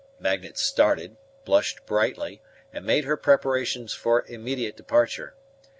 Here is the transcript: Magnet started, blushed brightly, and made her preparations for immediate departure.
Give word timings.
Magnet 0.17 0.57
started, 0.57 1.15
blushed 1.45 1.85
brightly, 1.85 2.41
and 2.73 2.83
made 2.83 3.03
her 3.03 3.15
preparations 3.15 3.93
for 3.93 4.25
immediate 4.27 4.75
departure. 4.75 5.35